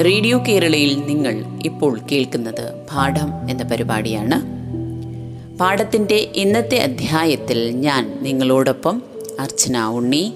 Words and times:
Radio 0.00 0.42
കേരളയിൽ 0.48 1.00
നിങ്ങൾ 1.06 1.44
ഇപ്പോൾ 1.64 2.00
കേൾക്കുന്നത് 2.12 2.86
പാഠം 2.90 3.50
എന്ന 3.50 3.62
പരിപാടിയാണ്. 3.62 4.42
പാഠത്തിന്റെ 5.58 6.14
ഇന്നത്തെ 6.14 6.76
അധ്യായത്തിൽ 6.76 7.70
ഞാൻ 7.70 8.18
നിങ്ങളോടൊപ്പം 8.22 9.02
Archana 9.40 9.84
Unni 9.84 10.32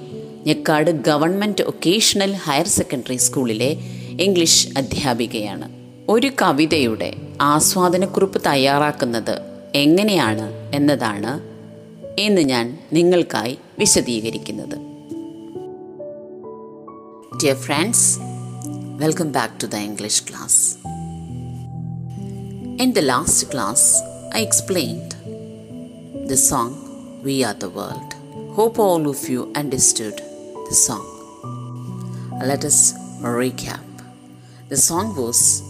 Njekkad 0.47 0.91
government 0.91 1.63
vocational 1.63 2.33
higher 2.33 2.67
secondary 2.67 3.17
സ്കൂളിലെ 3.17 3.77
ഇംഗ്ലീഷ് 4.21 4.69
അധ്യാപികയാണ്. 4.77 5.69
ഒരു 6.09 6.31
കവിതയുടെ 6.43 7.15
ആസ്വാദനക്കുറിപ്പ് 7.41 8.43
തയ്യാറാക്കുന്നത് 8.47 9.41
എങ്ങനെയാണ് 9.75 10.77
എന്നതാണ് 10.77 11.41
ഇന്ന് 12.21 12.43
ഞാൻ 12.43 12.79
നിങ്ങൾക്കായി 12.93 13.59
വിശദീകരിക്കുന്നത്. 13.79 14.79
Dear 17.45 17.57
friends, 17.57 18.36
welcome 18.99 19.31
back 19.31 19.59
to 19.59 19.67
the 19.67 19.77
English 19.77 20.21
class. 20.21 20.79
In 22.83 22.95
the 22.95 23.03
last 23.03 23.51
class, 23.51 24.01
I 24.33 24.41
explained 24.41 25.15
the 26.27 26.37
song 26.37 27.23
We 27.23 27.45
Are 27.45 27.53
the 27.53 27.69
World. 27.69 28.15
Hope 28.55 28.79
all 28.79 29.07
of 29.07 29.29
you 29.29 29.53
understood 29.55 30.17
the 30.17 30.75
song. 30.75 31.05
Let 32.43 32.65
us 32.65 32.95
recap. 33.21 33.85
The 34.71 34.79
song 34.79 35.15
was 35.15 35.63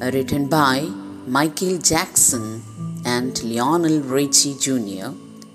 written 0.00 0.48
by 0.48 0.80
Michael 1.26 1.76
Jackson 1.76 2.62
and 3.04 3.42
Lionel 3.44 4.00
Richie 4.00 4.56
Jr. 4.58 5.10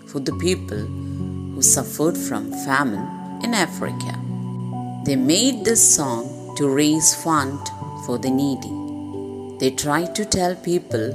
for 0.05 0.19
the 0.19 0.33
people 0.33 0.77
who 0.77 1.63
suffered 1.63 2.15
from 2.15 2.51
famine 2.65 3.41
in 3.43 3.55
Africa. 3.55 4.13
They 5.05 5.15
made 5.15 5.65
this 5.65 5.95
song 5.95 6.34
to 6.55 6.69
raise 6.69 7.13
fund 7.23 7.59
for 8.05 8.17
the 8.17 8.29
needy. 8.29 8.73
They 9.59 9.71
try 9.71 10.05
to 10.05 10.25
tell 10.25 10.55
people 10.55 11.07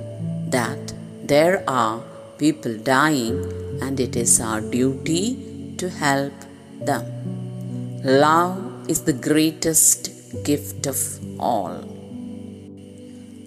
that 0.48 0.92
there 1.24 1.62
are 1.68 2.02
people 2.38 2.76
dying 2.78 3.38
and 3.82 4.00
it 4.00 4.16
is 4.16 4.40
our 4.40 4.60
duty 4.60 5.74
to 5.78 5.88
help 5.88 6.32
them. 6.80 7.04
Love 8.02 8.88
is 8.88 9.02
the 9.02 9.12
greatest 9.12 10.10
gift 10.44 10.86
of 10.86 10.98
all. 11.38 11.74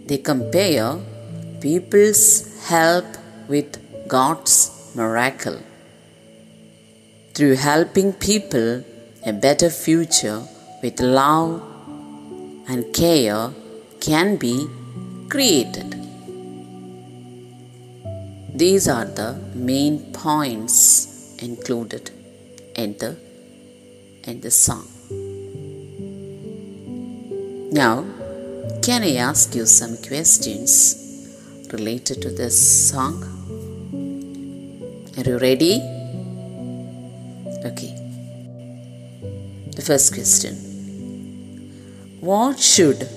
They 0.06 0.20
compare 0.20 1.00
people's 1.60 2.24
help 2.68 3.06
with 3.48 4.08
God's 4.08 4.56
miracle. 4.96 5.60
Through 7.34 7.56
helping 7.56 8.14
people, 8.14 8.84
a 9.26 9.34
better 9.34 9.70
future 9.70 10.44
with 10.84 11.00
love 11.00 11.73
and 12.68 12.94
care 12.94 13.52
can 14.00 14.38
be 14.38 14.68
created. 15.30 15.96
These 18.54 18.88
are 18.88 19.06
the 19.06 19.40
main 19.56 20.12
points 20.14 21.36
included 21.40 22.12
in 22.76 22.98
the 22.98 23.18
in 24.26 24.42
the 24.42 24.52
song. 24.52 24.88
Now, 27.72 28.06
can 28.82 29.04
I 29.04 29.16
ask 29.16 29.56
you 29.56 29.66
some 29.66 29.98
questions 29.98 30.74
related 31.72 32.22
to 32.22 32.30
this 32.30 32.56
song? 32.90 33.24
Are 35.18 35.30
you 35.30 35.38
ready? 35.40 35.82
Okay. 37.66 37.94
The 39.76 39.82
first 39.82 40.14
question 40.14 40.73
What 42.24 42.58
should 42.58 43.10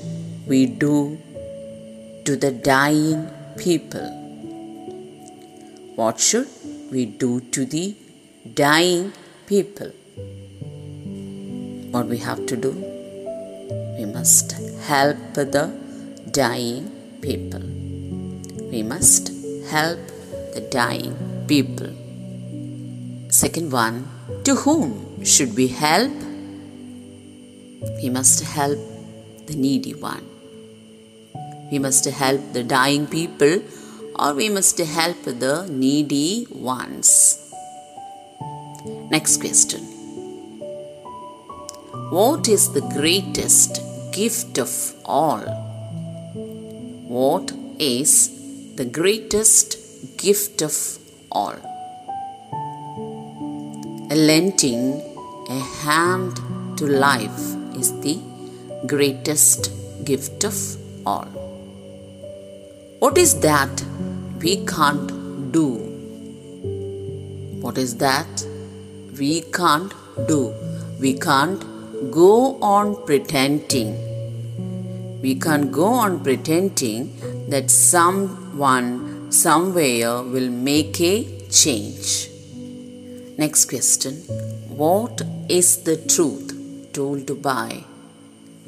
we 0.49 0.67
do 0.67 1.17
to 2.25 2.35
the 2.35 2.51
dying 2.51 3.31
people? 3.57 4.09
What 5.95 6.19
should 6.19 6.49
we 6.91 7.07
do 7.07 7.39
to 7.53 7.65
the 7.65 7.95
dying 8.55 9.13
people? 9.47 9.93
What 11.93 12.09
we 12.09 12.19
have 12.19 12.47
to 12.47 12.57
do? 12.57 12.73
We 13.97 14.07
must 14.07 14.57
help 14.89 15.19
the 15.35 15.71
dying 16.33 16.91
people. 17.21 17.63
We 18.73 18.83
must 18.83 19.31
help 19.71 20.01
the 20.57 20.67
dying 20.69 21.15
people. 21.47 21.95
Second 23.31 23.71
one, 23.71 24.09
to 24.43 24.57
whom 24.57 25.25
should 25.25 25.55
we 25.55 25.69
help? 25.69 26.11
We 28.03 28.11
must 28.11 28.43
help 28.43 28.96
the 29.47 29.57
needy 29.57 29.95
one. 29.95 30.25
We 31.71 31.79
must 31.79 32.05
help 32.05 32.53
the 32.53 32.63
dying 32.63 33.07
people 33.07 33.63
or 34.19 34.35
we 34.35 34.49
must 34.49 34.79
help 34.79 35.23
the 35.25 35.67
needy 35.69 36.47
ones. 36.51 37.43
Next 39.11 39.39
question 39.41 39.83
What 42.11 42.49
is 42.49 42.73
the 42.73 42.83
greatest 42.99 43.81
gift 44.13 44.59
of 44.59 44.73
all? 45.05 45.45
What 47.19 47.53
is 47.79 48.31
the 48.77 48.85
greatest 48.85 49.77
gift 50.17 50.63
of 50.63 50.77
all? 51.31 51.57
A 54.11 54.15
lending 54.15 55.03
a 55.49 55.61
hand 55.61 56.37
to 56.79 56.87
life 56.87 57.41
is 57.77 57.93
the 58.01 58.19
greatest 58.85 59.71
gift 60.05 60.45
of 60.45 60.55
all. 61.07 61.29
What 62.99 63.19
is 63.19 63.41
that 63.41 63.85
we 64.43 64.65
can't 64.67 65.53
do? 65.53 65.69
What 67.61 67.79
is 67.79 67.97
that 67.99 68.47
we 69.19 69.43
can't 69.59 69.93
do? 70.29 70.55
We 71.01 71.15
can't 71.15 71.63
go 72.11 72.61
on 72.61 73.05
pretending. 73.07 73.91
We 75.23 75.35
can't 75.35 75.73
go 75.73 75.87
on 75.87 76.23
pretending 76.23 77.03
that 77.49 77.71
someone 77.71 79.33
somewhere 79.33 80.23
will 80.23 80.51
make 80.51 81.01
a 81.01 81.15
change. 81.49 82.31
Next 83.39 83.67
question 83.67 84.15
What 84.69 85.23
is 85.49 85.83
the 85.85 85.97
truth 85.97 86.53
told 86.93 87.43
by 87.43 87.85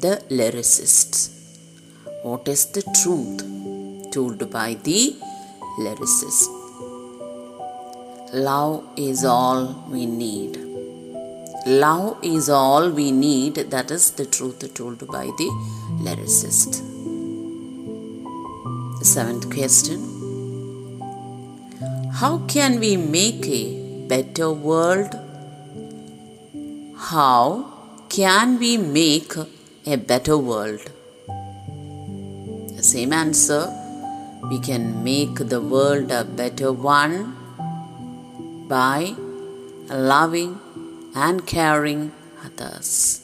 the 0.03 0.13
lyricists? 0.29 1.19
What 2.23 2.47
is 2.47 2.65
the 2.75 2.83
truth 2.99 3.39
told 4.11 4.49
by 4.49 4.75
the 4.87 5.15
lyricist? 5.85 6.47
Love 8.33 8.83
is 8.95 9.25
all 9.25 9.61
we 9.89 10.05
need. 10.05 10.57
Love 11.65 12.17
is 12.23 12.49
all 12.49 12.89
we 12.89 13.11
need. 13.11 13.55
That 13.75 13.91
is 13.91 14.11
the 14.11 14.25
truth 14.25 14.73
told 14.73 15.05
by 15.07 15.25
the 15.41 15.49
lyricist. 16.07 16.81
Seventh 19.13 19.49
question 19.55 19.99
How 22.21 22.37
can 22.47 22.79
we 22.79 22.95
make 22.97 23.45
a 23.47 23.63
better 24.07 24.51
world? 24.51 25.13
How 27.11 27.43
can 28.09 28.59
we 28.59 28.77
make 28.77 29.33
a 29.91 29.97
better 29.97 30.37
world? 30.37 30.81
The 32.77 32.83
same 32.83 33.11
answer. 33.11 33.63
We 34.49 34.59
can 34.59 35.03
make 35.03 35.35
the 35.35 35.59
world 35.59 36.11
a 36.11 36.23
better 36.23 36.71
one 36.71 37.15
by 38.67 39.15
loving 39.89 40.59
and 41.15 41.45
caring 41.45 42.11
others. 42.45 43.21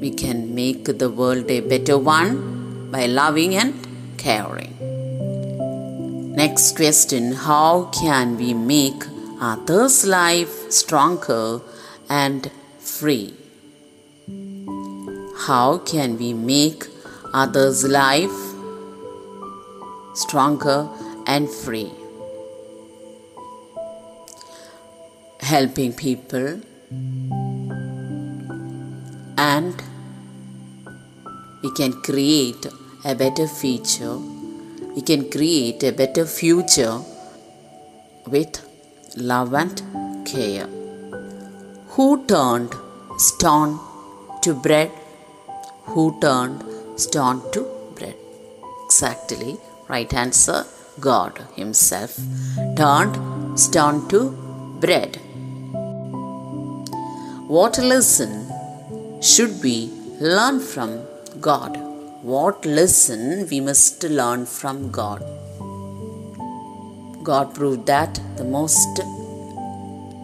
We 0.00 0.10
can 0.10 0.54
make 0.54 0.84
the 0.84 1.10
world 1.10 1.50
a 1.50 1.60
better 1.60 1.98
one 1.98 2.90
by 2.90 3.06
loving 3.06 3.54
and 3.54 3.74
caring. 4.16 4.74
Next 6.34 6.76
question 6.76 7.32
How 7.32 7.90
can 7.92 8.36
we 8.36 8.54
make 8.54 9.02
others' 9.40 10.06
life 10.06 10.70
stronger 10.70 11.60
and 12.08 12.50
free? 12.78 13.37
How 15.46 15.78
can 15.78 16.18
we 16.18 16.34
make 16.34 16.84
others' 17.32 17.84
life 17.84 18.48
stronger, 20.18 20.88
and 21.26 21.48
free. 21.48 21.90
Helping 25.40 25.92
people 25.92 26.60
and 29.38 29.82
we 31.62 31.70
can 31.72 31.92
create 32.02 32.66
a 33.04 33.14
better 33.14 33.46
future. 33.46 34.16
We 34.96 35.02
can 35.02 35.30
create 35.30 35.82
a 35.84 35.92
better 35.92 36.26
future 36.26 37.00
with 38.26 38.60
love 39.16 39.54
and 39.54 40.26
care. 40.26 40.66
Who 41.94 42.24
turned 42.26 42.74
stone 43.16 43.78
to 44.42 44.54
bread? 44.54 44.97
Who 45.92 46.04
turned 46.20 46.64
stone 46.96 47.42
to 47.52 47.62
bread? 47.96 48.16
Exactly. 48.84 49.56
Right 49.88 50.12
answer 50.12 50.64
God 51.00 51.40
Himself 51.56 52.16
turned 52.76 53.16
stone 53.58 54.06
to 54.08 54.20
bread. 54.80 55.16
What 57.56 57.78
lesson 57.78 58.32
should 59.22 59.62
we 59.62 59.90
learn 60.20 60.60
from 60.60 60.90
God? 61.40 61.76
What 62.22 62.66
lesson 62.66 63.48
we 63.50 63.60
must 63.60 64.02
learn 64.02 64.44
from 64.44 64.90
God? 64.90 65.22
God 67.22 67.54
proved 67.54 67.86
that 67.86 68.20
the 68.36 68.44
most, 68.44 68.96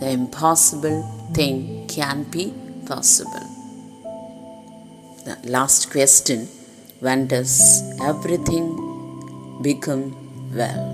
the 0.01 0.11
impossible 0.11 1.03
thing 1.33 1.87
can 1.89 2.25
be 2.25 2.53
possible. 2.85 3.54
The 5.25 5.39
last 5.45 5.91
question 5.91 6.49
When 7.01 7.27
does 7.27 7.53
everything 8.03 8.67
become 9.63 10.05
well? 10.55 10.85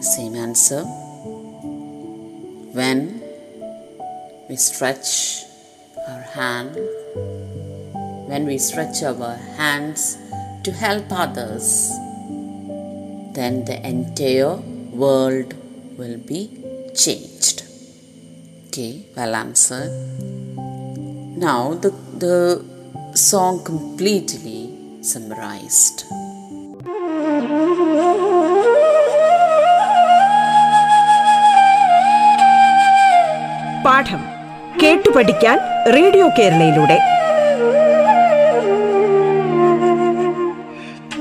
Same 0.00 0.36
answer. 0.36 0.82
When 2.78 3.20
we 4.48 4.56
stretch 4.56 5.44
our 6.08 6.22
hand, 6.22 6.76
when 8.30 8.46
we 8.46 8.56
stretch 8.56 9.02
our 9.02 9.36
hands 9.60 10.16
to 10.64 10.72
help 10.72 11.06
others, 11.10 11.90
then 13.36 13.64
the 13.66 13.78
entire 13.86 14.56
world 15.02 15.52
will 15.98 16.16
be 16.16 16.42
changed. 16.94 17.64
Okay, 18.68 19.04
well 19.14 19.34
answered. 19.34 19.92
Now 21.36 21.74
the, 21.74 21.90
the 22.18 22.64
song 23.14 23.64
completely 23.64 24.60
summarized. 25.02 26.04
പാഠം 33.84 34.22
കേട്ടു 34.82 35.10
പഠിക്കാൻ 35.10 35.58
radio 35.92 36.28
കേരളയിലൂടെ 36.38 36.98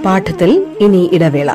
പാഠത്തിൽ 0.06 0.52
ഇനി 0.82 1.10
ഇടവേള 1.14 1.52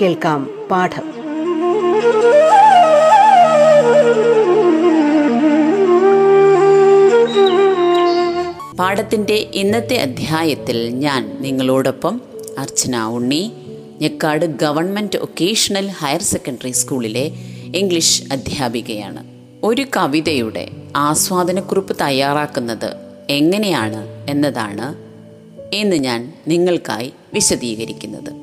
കേൾക്കാം 0.00 0.50
പാഠം. 0.70 1.18
പാഠത്തിന്റെ 8.76 9.34
ഇന്നത്തെ 9.34 9.96
അധ്യായത്തിൽ 9.96 10.88
ഞാൻ 10.88 11.36
നിങ്ങളോടൊപ്പം 11.40 12.20
Archana 12.58 13.04
Unni 13.04 13.52
Njekkad 14.00 14.46
government 14.46 15.16
vocational 15.16 15.88
higher 15.88 16.22
secondary 16.22 16.70
സ്കൂളിലെ 16.70 17.32
ഇംഗ്ലീഷ് 17.74 18.22
അധ്യാപികയാണ്. 18.32 19.24
ഒരു 19.62 19.86
കവിതയുടെ 19.96 20.70
ആസ്വാദനക്കുറിപ്പ് 20.96 21.96
തയ്യാറാക്കുന്നത് 22.00 22.96
എങ്ങനെയാണ് 23.30 24.30
എന്നതാണ് 24.30 24.94
ഇന്ന് 25.74 25.96
ഞാൻ 25.96 26.32
നിങ്ങൾക്കായി 26.48 27.12
വിശദീകരിക്കുന്നത്. 27.34 28.37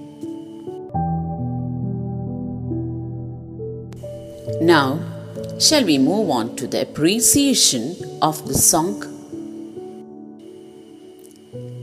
Now, 4.61 4.99
shall 5.59 5.83
we 5.83 5.97
move 5.97 6.29
on 6.29 6.55
to 6.55 6.67
the 6.67 6.81
appreciation 6.81 7.95
of 8.21 8.47
the 8.47 8.53
song? 8.53 9.03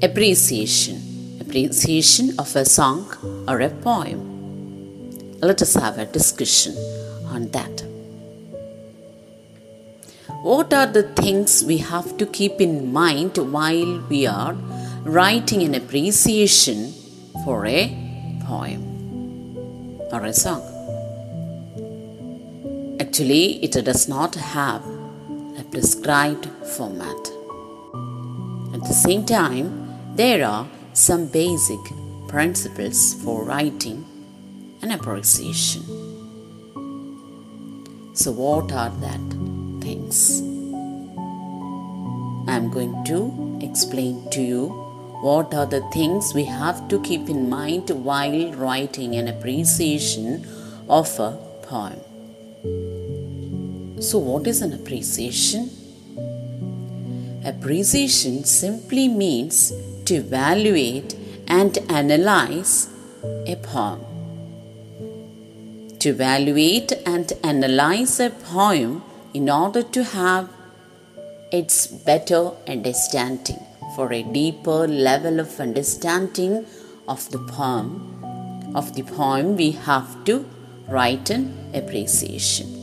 Appreciation. 0.03 1.39
Appreciation 1.41 2.35
of 2.39 2.57
a 2.57 2.65
song 2.65 3.07
or 3.47 3.61
a 3.61 3.69
poem. 3.69 4.21
Let 5.41 5.61
us 5.61 5.75
have 5.75 5.99
a 5.99 6.07
discussion 6.07 6.75
on 7.27 7.51
that. 7.51 7.85
What 10.43 10.73
are 10.73 10.87
the 10.87 11.03
things 11.03 11.63
we 11.65 11.77
have 11.79 12.17
to 12.17 12.27
keep 12.27 12.61
in 12.61 12.91
mind 12.93 13.37
while 13.37 14.01
we 14.09 14.27
are 14.27 14.55
writing 15.05 15.63
an 15.63 15.75
appreciation 15.75 16.95
for 17.45 17.67
a 17.67 17.89
poem 18.47 20.01
or 20.11 20.25
a 20.25 20.33
song? 20.33 20.72
Actually, 23.13 23.63
it 23.63 23.73
does 23.73 24.09
not 24.09 24.35
have 24.37 24.83
a 25.59 25.65
prescribed 25.71 26.47
format. 26.75 27.31
At 28.73 28.85
the 28.85 28.95
same 28.95 29.27
time, 29.27 29.67
there 30.17 30.47
are 30.47 30.67
some 30.95 31.27
basic 31.27 31.79
principles 32.27 33.13
for 33.23 33.45
writing 33.45 34.07
an 34.81 34.93
appreciation. 34.93 35.83
So, 38.15 38.33
what 38.33 38.73
are 38.73 38.89
that 39.05 39.27
things? 39.83 40.41
I 42.49 42.57
am 42.57 42.71
going 42.71 43.05
to 43.05 43.59
explain 43.61 44.27
to 44.31 44.41
you 44.41 44.69
what 45.21 45.53
are 45.53 45.67
the 45.67 45.83
things 45.93 46.33
we 46.33 46.45
have 46.45 46.89
to 46.89 46.99
keep 47.03 47.29
in 47.29 47.51
mind 47.51 47.91
while 47.91 48.55
writing 48.55 49.17
an 49.17 49.29
appreciation 49.29 50.47
of 50.89 51.21
a 51.21 51.37
poem. 51.61 52.01
So, 54.03 54.19
what 54.19 54.49
is 54.49 54.63
an 54.63 54.73
appreciation? 54.73 55.71
Appreciation 57.45 58.43
simply 58.43 59.07
means 59.07 59.73
to 60.07 60.15
evaluate 60.15 61.15
and 61.47 61.79
analyze 61.89 62.89
a 63.47 63.55
poem. 63.55 64.01
To 66.01 66.09
evaluate 66.09 66.93
and 67.07 67.33
analyze 67.45 68.19
a 68.19 68.31
poem 68.31 69.05
in 69.35 69.49
order 69.49 69.85
to 69.85 70.03
have 70.03 70.51
its 71.53 71.87
better 71.87 72.51
understanding 72.67 73.65
for 73.95 74.13
a 74.13 74.25
deeper 74.25 74.89
level 74.89 75.39
of 75.39 75.61
understanding 75.61 76.67
of 77.07 77.31
the 77.31 77.39
poem 77.39 77.89
of 78.75 78.95
the 78.97 79.05
poem 79.05 79.57
we 79.57 79.71
have 79.71 80.25
to 80.25 80.45
write 80.89 81.31
an 81.31 81.45
appreciation 81.75 82.82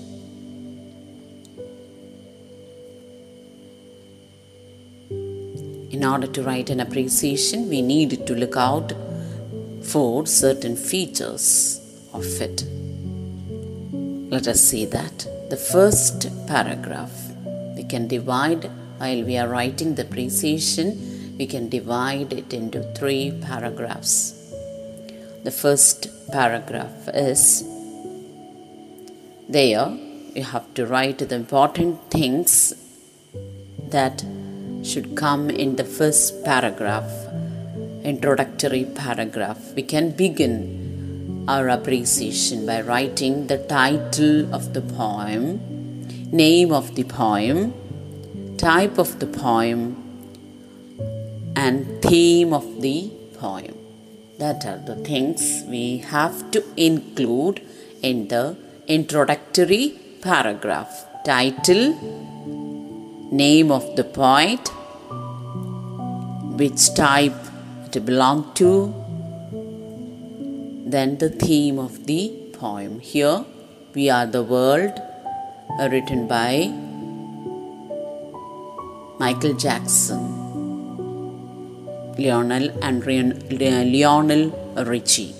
In 5.99 6.05
order 6.05 6.27
to 6.27 6.43
write 6.43 6.69
an 6.69 6.79
appreciation, 6.79 7.67
we 7.67 7.81
need 7.81 8.25
to 8.25 8.33
look 8.33 8.55
out 8.55 8.93
for 9.83 10.25
certain 10.25 10.77
features 10.77 11.81
of 12.13 12.23
it. 12.39 12.63
Let 14.31 14.47
us 14.47 14.61
see 14.61 14.85
that. 14.85 15.27
The 15.49 15.57
first 15.57 16.29
paragraph 16.47 17.11
we 17.75 17.83
can 17.83 18.07
divide 18.07 18.71
while 18.97 19.25
we 19.25 19.37
are 19.37 19.49
writing 19.49 19.95
the 19.95 20.03
appreciation, 20.03 21.35
we 21.37 21.45
can 21.45 21.67
divide 21.67 22.31
it 22.31 22.53
into 22.53 22.81
three 22.93 23.37
paragraphs. 23.41 24.53
The 25.43 25.51
first 25.51 26.07
paragraph 26.31 27.09
is 27.13 27.65
there 29.49 29.89
you 30.33 30.43
have 30.43 30.73
to 30.75 30.85
write 30.85 31.17
the 31.17 31.35
important 31.35 32.09
things 32.09 32.73
that 33.89 34.23
should 34.83 35.15
come 35.15 35.49
in 35.49 35.75
the 35.75 35.83
first 35.83 36.43
paragraph, 36.43 37.11
introductory 38.03 38.85
paragraph. 38.85 39.73
We 39.75 39.83
can 39.83 40.11
begin 40.11 41.45
our 41.47 41.69
appreciation 41.69 42.65
by 42.65 42.81
writing 42.81 43.47
the 43.47 43.57
title 43.57 44.53
of 44.53 44.73
the 44.73 44.81
poem, 44.81 45.59
name 46.31 46.71
of 46.71 46.95
the 46.95 47.03
poem, 47.03 47.73
type 48.57 48.97
of 48.97 49.19
the 49.19 49.27
poem, 49.27 49.81
and 51.55 52.01
theme 52.01 52.53
of 52.53 52.81
the 52.81 53.11
poem. 53.39 53.75
That 54.37 54.65
are 54.65 54.77
the 54.77 54.95
things 54.95 55.63
we 55.67 55.97
have 55.97 56.51
to 56.51 56.63
include 56.77 57.61
in 58.01 58.27
the 58.29 58.55
introductory 58.87 59.99
paragraph. 60.21 61.05
Title, 61.25 61.85
name 63.31 63.71
of 63.71 63.95
the 63.95 64.03
poet, 64.03 64.69
which 66.57 66.93
type 66.95 67.35
it 67.85 68.05
belong 68.05 68.51
to, 68.55 68.93
then 70.85 71.17
the 71.19 71.29
theme 71.29 71.77
of 71.77 72.07
the 72.07 72.33
poem. 72.53 72.99
Here, 72.99 73.45
We 73.93 74.09
Are 74.09 74.25
the 74.25 74.41
World, 74.43 74.99
uh, 75.79 75.89
written 75.91 76.27
by 76.27 76.73
Michael 79.19 79.53
Jackson, 79.53 80.21
Lionel 82.17 82.69
and 82.81 83.05
Lionel 83.05 84.49
Richie. 84.85 85.35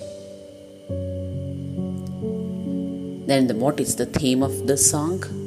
Then, 3.26 3.46
the, 3.46 3.54
what 3.54 3.80
is 3.80 3.96
the 3.96 4.06
theme 4.06 4.42
of 4.42 4.66
the 4.66 4.76
song? 4.76 5.39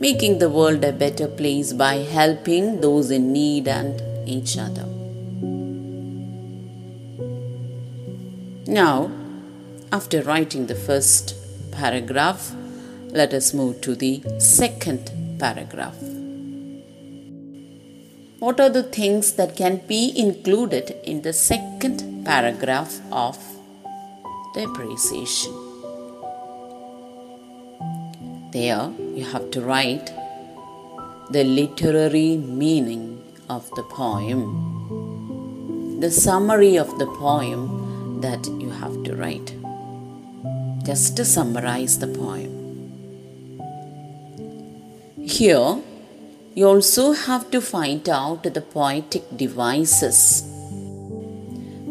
Making 0.00 0.38
the 0.38 0.48
world 0.48 0.84
a 0.84 0.92
better 0.92 1.26
place 1.26 1.72
by 1.72 1.96
helping 1.96 2.80
those 2.80 3.10
in 3.10 3.32
need 3.32 3.66
and 3.66 4.00
each 4.28 4.56
other. 4.56 4.86
Now, 8.66 9.10
after 9.90 10.22
writing 10.22 10.66
the 10.66 10.76
first 10.76 11.34
paragraph, 11.72 12.54
let 13.10 13.34
us 13.34 13.52
move 13.52 13.80
to 13.80 13.96
the 13.96 14.22
second 14.38 15.10
paragraph. 15.38 15.96
What 18.38 18.60
are 18.60 18.68
the 18.68 18.84
things 18.84 19.32
that 19.32 19.56
can 19.56 19.78
be 19.88 20.12
included 20.16 20.94
in 21.02 21.22
the 21.22 21.32
second 21.32 22.24
paragraph 22.24 23.00
of 23.10 23.36
the 24.54 24.62
appreciation? 24.64 25.67
There, 28.58 28.90
you 29.14 29.24
have 29.24 29.50
to 29.52 29.60
write 29.60 30.10
the 31.30 31.44
literary 31.44 32.38
meaning 32.38 33.22
of 33.48 33.70
the 33.76 33.84
poem, 33.84 36.00
the 36.00 36.10
summary 36.10 36.76
of 36.76 36.98
the 36.98 37.06
poem 37.06 38.20
that 38.20 38.44
you 38.62 38.70
have 38.70 39.04
to 39.04 39.14
write. 39.14 39.54
Just 40.84 41.16
to 41.18 41.24
summarize 41.24 42.00
the 42.00 42.08
poem. 42.08 42.50
Here, 45.22 45.80
you 46.56 46.66
also 46.66 47.12
have 47.12 47.52
to 47.52 47.60
find 47.60 48.08
out 48.08 48.42
the 48.42 48.60
poetic 48.60 49.22
devices. 49.36 50.42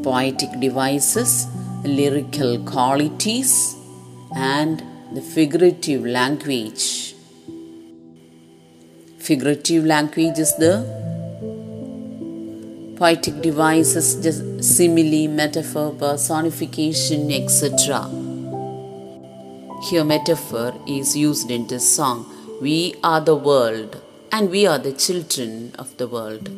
Poetic 0.03 0.59
devices, 0.59 1.47
lyrical 1.85 2.59
qualities, 2.65 3.77
and 4.35 4.83
the 5.13 5.21
figurative 5.21 6.05
language. 6.05 7.15
Figurative 9.19 9.85
language 9.85 10.37
is 10.37 10.55
the 10.57 10.83
poetic 12.97 13.41
devices, 13.41 14.17
simile, 14.59 15.29
metaphor, 15.29 15.93
personification, 15.93 17.31
etc. 17.31 18.09
Here, 19.89 20.03
metaphor 20.03 20.73
is 20.87 21.15
used 21.15 21.51
in 21.51 21.67
this 21.67 21.95
song. 21.95 22.25
We 22.61 22.95
are 23.03 23.21
the 23.21 23.35
world, 23.35 24.01
and 24.31 24.49
we 24.49 24.65
are 24.67 24.79
the 24.79 24.93
children 24.93 25.73
of 25.79 25.95
the 25.97 26.07
world. 26.07 26.49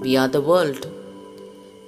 We 0.00 0.16
are 0.16 0.28
the 0.28 0.42
world. 0.42 0.90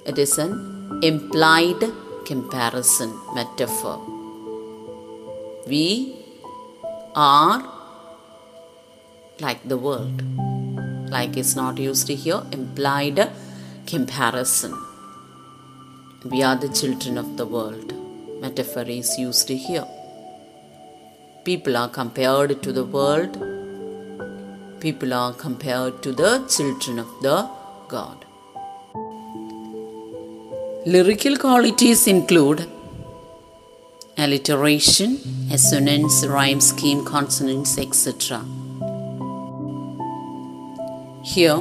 It 0.05 0.17
is 0.17 0.37
an 0.39 0.99
implied 1.03 1.83
comparison 2.25 3.13
metaphor. 3.35 4.10
We 5.67 6.15
are 7.15 7.63
like 9.39 9.67
the 9.67 9.77
world. 9.77 10.23
Like 11.09 11.37
is 11.37 11.55
not 11.55 11.77
used 11.77 12.07
here, 12.07 12.41
implied 12.51 13.29
comparison. 13.85 14.73
We 16.25 16.41
are 16.41 16.55
the 16.55 16.69
children 16.69 17.17
of 17.17 17.37
the 17.37 17.45
world. 17.45 17.93
Metaphor 18.41 18.83
is 18.83 19.19
used 19.19 19.49
here. 19.49 19.85
People 21.43 21.77
are 21.77 21.89
compared 21.89 22.63
to 22.63 22.71
the 22.71 22.83
world. 22.83 23.33
People 24.79 25.13
are 25.13 25.33
compared 25.33 26.01
to 26.01 26.11
the 26.11 26.43
children 26.47 26.97
of 26.97 27.09
the 27.21 27.47
God. 27.87 28.25
Lyrical 30.85 31.37
qualities 31.37 32.07
include 32.07 32.67
alliteration, 34.21 35.17
assonance, 35.51 36.23
rhyme 36.27 36.61
scheme, 36.61 37.03
consonants, 37.03 37.79
etc. 37.79 38.45
Here, 41.23 41.57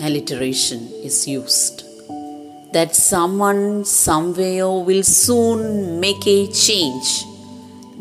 alliteration 0.00 0.86
is 1.02 1.26
used. 1.26 1.82
That 2.74 2.94
someone 2.94 3.86
somewhere 3.86 4.68
will 4.68 5.02
soon 5.02 5.98
make 5.98 6.26
a 6.26 6.46
change. 6.48 7.24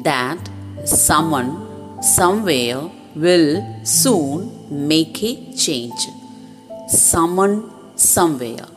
That 0.04 0.38
someone 0.84 2.04
somewhere 2.04 2.92
will 3.16 3.86
soon 3.86 4.88
make 4.88 5.24
a 5.24 5.54
change. 5.56 6.10
Someone 6.90 7.72
somewhere. 7.96 8.75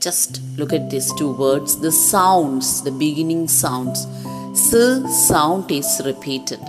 Just 0.00 0.40
look 0.56 0.72
at 0.72 0.88
these 0.88 1.12
two 1.18 1.30
words 1.30 1.78
the 1.78 1.92
sounds, 1.92 2.82
the 2.82 2.90
beginning 2.90 3.46
sounds. 3.48 4.06
S 4.52 4.70
sound 5.28 5.70
is 5.70 6.00
repeated. 6.06 6.60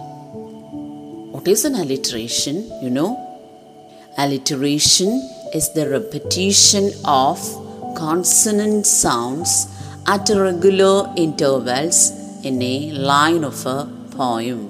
What 1.34 1.48
is 1.48 1.64
an 1.64 1.76
alliteration? 1.76 2.58
You 2.84 2.90
know? 2.90 3.12
Alliteration 4.18 5.12
is 5.54 5.72
the 5.74 5.90
repetition 5.90 6.92
of 7.06 7.40
consonant 7.96 8.86
sounds 8.86 9.68
at 10.08 10.28
regular 10.28 11.10
intervals 11.16 12.12
in 12.44 12.62
a 12.62 12.92
line 12.92 13.46
of 13.46 13.66
a 13.66 13.88
poem. 14.12 14.62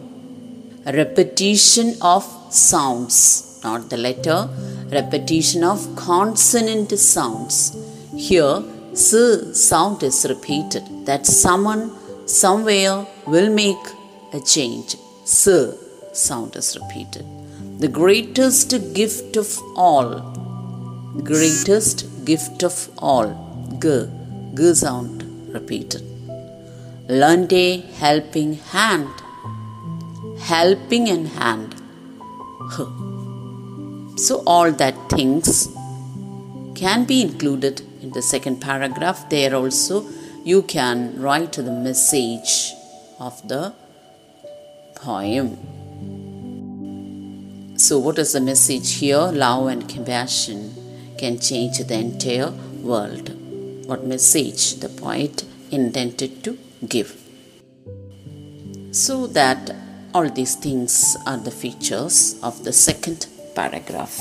Repetition 0.86 1.96
of 2.00 2.24
sounds, 2.52 3.60
not 3.64 3.90
the 3.90 3.98
letter, 3.98 4.48
repetition 4.92 5.64
of 5.64 5.96
consonant 5.96 6.92
sounds. 7.00 7.76
Here, 8.16 8.64
s 8.94 9.14
sound 9.54 10.04
is 10.04 10.26
repeated. 10.28 10.84
That 11.06 11.26
someone 11.26 11.92
somewhere 12.28 13.06
will 13.26 13.50
make 13.64 13.86
a 14.34 14.40
change. 14.40 14.96
S 15.24 15.48
sound 16.14 16.56
is 16.56 16.78
repeated. 16.82 17.26
The 17.80 17.88
greatest 17.88 18.70
gift 18.94 19.38
of 19.38 19.50
all 19.76 20.10
greatest 21.20 22.26
gift 22.26 22.64
of 22.64 22.90
all. 22.98 23.30
G, 23.80 24.08
G 24.56 24.74
sound 24.74 25.24
repeated. 25.54 26.02
Lend 27.10 27.52
a 27.52 27.82
helping 28.04 28.54
hand. 28.76 29.10
Helping 30.40 31.08
in 31.08 31.26
hand. 31.26 31.76
H. 32.74 32.88
So 34.18 34.44
all 34.46 34.72
that 34.72 34.96
things 35.10 35.68
can 36.76 37.06
be 37.06 37.22
included 37.22 37.82
the 38.14 38.22
second 38.22 38.62
paragraph. 38.62 39.30
There 39.30 39.56
also 39.56 40.06
you 40.44 40.64
can 40.64 41.22
write 41.22 41.54
the 41.54 41.72
message 41.72 42.74
of 43.20 43.48
the 43.48 43.74
poem. 44.96 45.58
So, 47.78 48.00
what 48.00 48.20
is 48.20 48.34
the 48.34 48.42
message 48.42 48.94
here? 48.96 49.18
Love 49.18 49.68
and 49.68 49.88
compassion 49.90 50.76
can 51.18 51.40
change 51.40 51.80
the 51.80 51.96
entire 51.96 52.52
world. 52.82 53.30
What 53.88 54.06
message 54.06 54.76
the 54.76 54.90
poet 54.90 55.44
intended 55.72 56.44
to 56.44 56.58
give. 56.88 57.18
So 58.92 59.28
that 59.28 59.72
all 60.14 60.30
these 60.30 60.56
things 60.56 61.16
are 61.26 61.38
the 61.38 61.52
features 61.52 62.40
of 62.44 62.64
the 62.64 62.74
second 62.74 63.28
paragraph. 63.56 64.20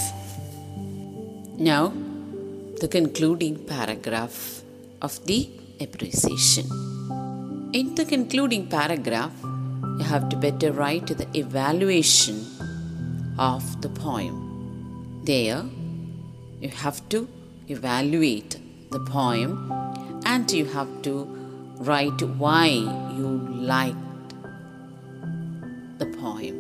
Now, 1.59 1.93
the 2.81 2.89
concluding 2.89 3.57
paragraph 3.67 4.63
of 5.03 5.23
the 5.27 5.51
appreciation. 5.81 6.65
In 7.75 7.95
the 7.95 8.07
concluding 8.07 8.69
paragraph, 8.69 9.35
you 9.99 10.05
have 10.05 10.31
to 10.31 10.37
better 10.37 10.73
write 10.73 11.09
the 11.09 11.27
evaluation 11.35 12.47
of 13.39 13.83
the 13.83 13.91
poem. 13.91 15.21
There, 15.25 15.63
you 16.63 16.71
have 16.71 17.07
to 17.11 17.29
evaluate 17.69 18.57
the 18.91 19.01
poem 19.01 19.71
and 20.25 20.51
you 20.51 20.65
have 20.65 21.03
to 21.03 21.15
write 21.81 22.23
why 22.23 22.65
you 23.19 23.29
liked 23.75 24.35
the 25.99 26.07
poem. 26.07 26.57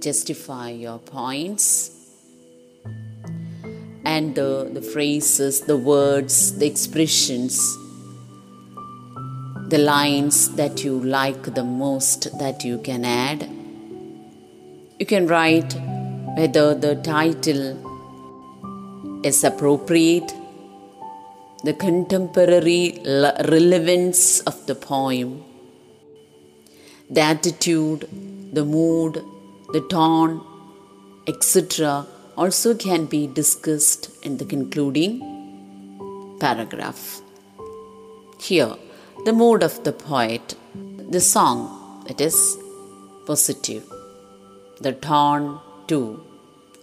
Justify 0.00 0.70
your 0.70 0.98
points 0.98 1.99
and 4.04 4.34
the, 4.34 4.70
the 4.72 4.82
phrases, 4.82 5.62
the 5.62 5.76
words, 5.76 6.58
the 6.58 6.66
expressions, 6.66 7.76
the 9.68 9.78
lines 9.78 10.54
that 10.56 10.82
you 10.82 10.98
like 10.98 11.54
the 11.54 11.64
most 11.64 12.38
that 12.38 12.64
you 12.64 12.78
can 12.78 13.04
add. 13.04 13.48
You 14.98 15.06
can 15.06 15.26
write 15.26 15.74
whether 16.36 16.74
the 16.74 16.96
title 16.96 17.76
is 19.24 19.44
appropriate, 19.44 20.32
the 21.62 21.74
contemporary 21.74 23.00
relevance 23.04 24.40
of 24.40 24.66
the 24.66 24.74
poem, 24.74 25.44
the 27.08 27.20
attitude, 27.20 28.08
the 28.52 28.64
mood, 28.64 29.22
the 29.72 29.80
tone, 29.88 30.40
etc., 31.26 32.06
also 32.40 32.70
can 32.74 33.04
be 33.14 33.26
discussed 33.26 34.04
in 34.26 34.38
the 34.38 34.46
concluding 34.52 35.12
paragraph. 36.44 37.02
Here, 38.48 38.74
the 39.26 39.34
mood 39.40 39.62
of 39.62 39.74
the 39.84 39.92
poet, 39.92 40.54
the 41.14 41.20
song, 41.20 41.58
it 42.08 42.18
is 42.28 42.38
positive, 43.26 43.84
the 44.80 44.94
tone, 45.08 45.60
too, 45.86 46.06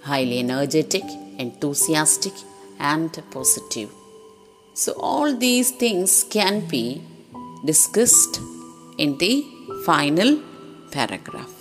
highly 0.04 0.38
energetic, 0.46 1.06
enthusiastic, 1.40 2.36
and 2.80 3.12
positive. 3.32 3.90
So, 4.76 4.92
all 5.10 5.36
these 5.36 5.72
things 5.72 6.24
can 6.38 6.68
be 6.68 7.02
discussed 7.66 8.40
in 9.00 9.18
the 9.18 9.34
final 9.86 10.40
paragraph. 10.92 11.56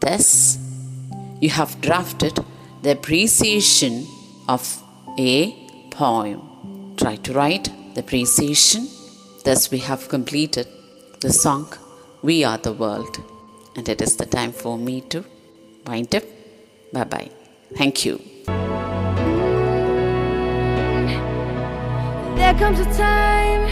Thus, 0.00 0.58
you 1.42 1.50
have 1.50 1.78
drafted 1.82 2.38
the 2.84 2.90
appreciation 2.90 4.06
of 4.46 4.82
a 5.18 5.52
poem. 5.90 6.94
Try 6.98 7.16
to 7.16 7.32
write 7.32 7.70
the 7.94 8.00
appreciation. 8.00 8.88
Thus, 9.42 9.70
we 9.70 9.78
have 9.78 10.10
completed 10.10 10.68
the 11.20 11.32
song 11.32 11.72
We 12.20 12.44
Are 12.44 12.58
the 12.58 12.74
World. 12.74 13.22
And 13.74 13.88
it 13.88 14.02
is 14.02 14.16
the 14.16 14.26
time 14.26 14.52
for 14.52 14.76
me 14.76 15.00
to 15.12 15.24
wind 15.86 16.14
up. 16.14 16.24
Bye 16.92 17.04
bye. 17.04 17.30
Thank 17.74 18.04
you. 18.04 18.20
There 22.36 22.54
comes 22.58 22.80
a 22.80 22.90
time 22.98 23.64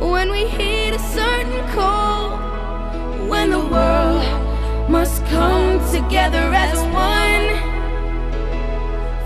when 0.00 0.30
we 0.30 0.44
a 0.44 0.98
certain 0.98 1.66
call, 1.68 2.36
when 3.30 3.48
the 3.50 3.64
world 3.74 4.90
must 4.90 5.24
come 5.26 5.78
together 5.90 6.52
as 6.52 6.78
one. 6.92 7.69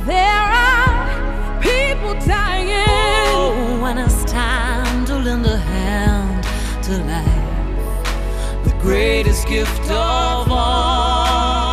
There 0.06 0.16
are 0.16 1.60
people 1.62 2.12
dying. 2.26 2.84
Oh, 3.28 3.80
when 3.80 3.96
it's 3.96 4.22
time 4.24 5.06
to 5.06 5.18
lend 5.18 5.46
a 5.46 5.56
hand 5.56 6.44
to 6.84 6.98
life, 7.04 8.64
the 8.64 8.74
greatest 8.82 9.48
gift 9.48 9.90
of 9.90 10.50
all. 10.50 11.64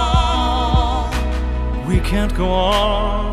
We 1.86 2.00
can't 2.00 2.34
go 2.34 2.48
on 2.48 3.32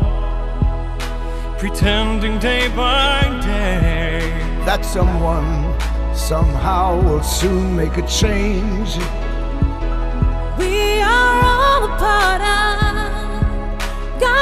pretending 1.57 2.37
day 2.39 2.67
by 2.75 3.21
day 3.41 4.19
that 4.65 4.83
someone 4.83 5.79
somehow 6.13 6.99
will 7.01 7.23
soon 7.23 7.73
make 7.73 7.95
a 7.95 8.05
change. 8.05 8.97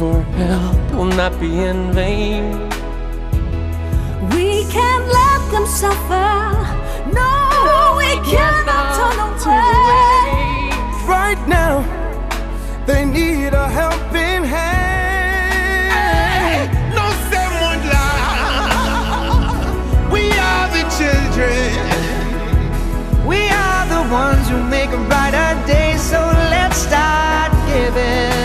for 0.00 0.22
help 0.40 0.80
will 0.94 1.12
not 1.22 1.38
be 1.38 1.50
in 1.58 1.92
vain. 1.92 2.52
We 4.34 4.64
can't 4.74 5.06
let 5.20 5.40
them 5.52 5.66
suffer. 5.66 6.32
No, 7.18 7.30
we 8.00 8.10
cannot 8.32 8.86
turn 8.96 9.18
away. 9.76 10.72
Right 11.16 11.42
now, 11.46 11.84
they 12.86 13.04
need 13.04 13.52
a 13.52 13.68
helping 13.68 14.42
hand. 14.54 15.50
No 16.96 17.06
someone 17.30 17.82
lie. 17.92 19.60
We 20.14 20.24
are 20.48 20.68
the 20.76 20.84
children. 20.98 21.72
We 23.28 23.40
are 23.66 23.84
the 23.94 24.02
ones 24.10 24.48
who 24.48 24.58
make 24.76 24.92
a 24.98 25.00
brighter 25.10 25.52
day. 25.66 25.90
So 25.98 26.20
let's 26.54 26.78
start 26.88 27.52
giving. 27.68 28.39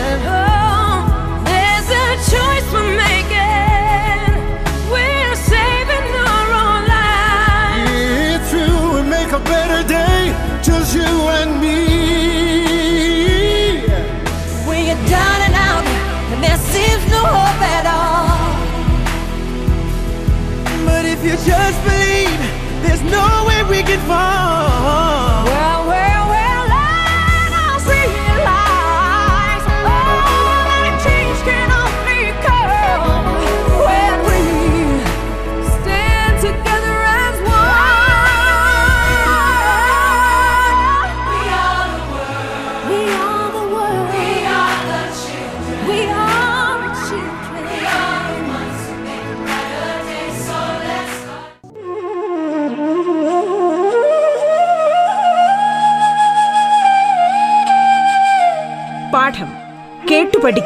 Way 24.04 24.65